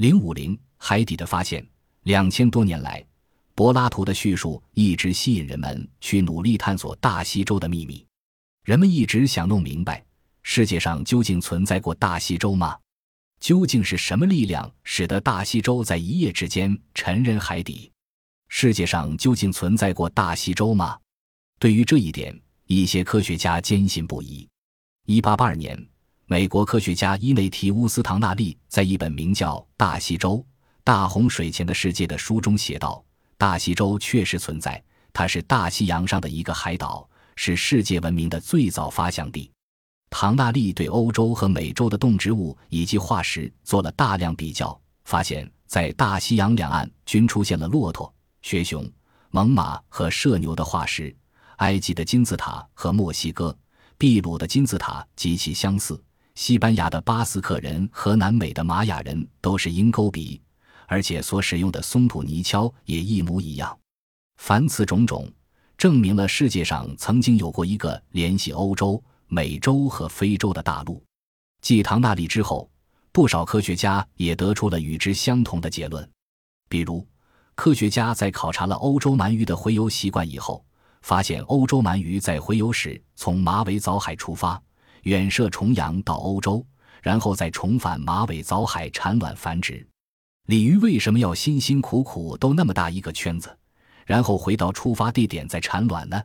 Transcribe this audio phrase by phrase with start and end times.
[0.00, 1.62] 零五零海底的发现，
[2.04, 3.04] 两千多年来，
[3.54, 8.02] 柏拉图的叙述一直吸引人们去努力探索大西洲的秘密。
[8.64, 10.02] 人们一直想弄明白，
[10.42, 12.78] 世界上究竟存在过大西洲吗？
[13.40, 17.92] 究竟是什么力量使得大西洲在一夜之间沉人海底？
[18.48, 20.98] 世界上究竟存在过大西洲吗？
[21.58, 24.48] 对于这一点，一些科学家坚信不疑。
[25.04, 25.78] 一八八二年，
[26.32, 30.46] 美国科学家伊内提乌斯·唐纳利在一本名叫《大西洲：
[30.84, 33.04] 大洪水前的世界》的书中写道
[33.36, 34.80] ：“大西洲确实存在，
[35.12, 39.50] 它是大西洋上的一个海岛，是世界文明的最早发祥地。”
[40.08, 48.88] 唐纳利对欧洲和美洲的动植物以及化石做了大量比较，发现，在大西洋两岸均出现了骆驼、雪熊、
[49.32, 51.12] 猛犸和麝牛的化石。
[51.56, 53.58] 埃及的金字塔和墨西哥、
[53.98, 56.00] 秘鲁的金字塔极其相似，
[56.40, 60.40] 西班牙的巴斯克人和南美的玛雅人都是鹰钩鼻，
[60.86, 63.78] 而且所使用的松土泥锹也一模一样。
[64.38, 65.30] 凡此种种，
[65.76, 69.04] 证明了世界上曾经有过一个联系欧洲。
[69.28, 71.04] 美洲和非洲的大陆，
[71.60, 72.70] 继唐纳利之后，
[73.12, 76.10] 不少科学家也得出了与之相同的结论。
[76.70, 77.06] 比如，
[77.54, 80.64] 科学家在考察了欧洲鳗鱼的洄游习惯以后，
[81.02, 84.60] 发现欧洲鳗鱼在洄游时从马尾藻海出发，
[85.02, 86.64] 远涉重洋到欧洲，
[87.02, 89.86] 然后再重返马尾藻海产卵繁殖。
[90.46, 93.56] 鲤鱼为什么要辛辛苦苦兜那么大一个圈子，
[94.06, 96.20] 然后回到出发地点再产卵呢？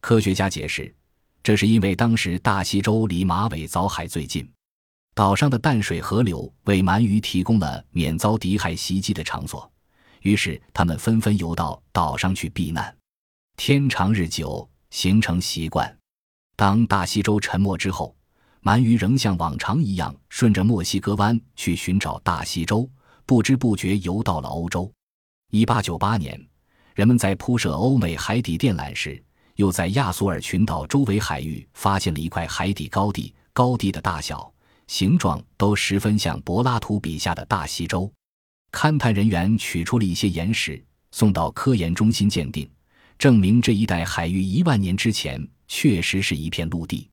[0.00, 0.94] 科学家解释。
[1.42, 4.48] 这是因为当时大西洲离马尾藻海最近，
[5.14, 9.70] 岛上的淡水河流为鳗鱼提供了免遭敌海袭击的场所，
[10.22, 12.92] 于是它们纷纷游到岛上去避难。
[13.56, 15.96] 天长日久，形成习惯。
[16.56, 18.16] 当大西洲沉没之后，
[18.62, 22.88] 鳗鱼仍像往常一样顺着墨西哥湾去寻找大西洲，
[23.24, 24.90] 不知不觉游到了欧洲。
[25.52, 26.42] 一八九八年，
[26.94, 29.22] 人们在铺设欧美海底电缆时。
[29.56, 34.52] 又在亚速尔群岛周围海域发现了一块海底高地，高地的大小、
[34.86, 38.12] 形状都十分像柏拉图笔下的大西洲。
[38.70, 42.68] 勘探人员取出了一些岩石，送到科研中心鉴定，
[43.18, 47.08] 证明这一带海域一万年之前确实是一片陆地。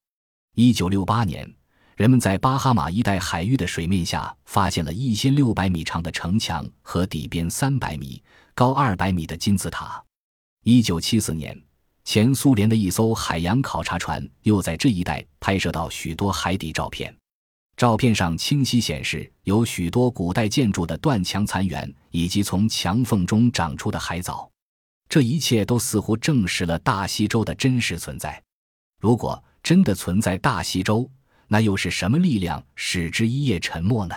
[0.55, 1.51] 一九六八年，
[1.95, 8.21] 人们在巴哈马一带海域的水面下发现了一千六百米长的城墙和底边三百米、
[8.53, 10.03] 高二百米的金字塔。
[10.63, 11.59] 一九七四年。
[12.05, 17.15] 前苏联的一艘海洋考察船又在这一带拍摄到许多海底照片，
[17.77, 24.51] 照片上清晰显示有许多古代建筑的断墙残垣，以及从墙缝中长出的海藻。
[25.07, 28.42] 这一切都似乎证实了大西洲的真实存在。
[29.03, 31.11] 如果真的存在大西洲，
[31.49, 34.15] 那又是什么力量使之一夜沉没呢？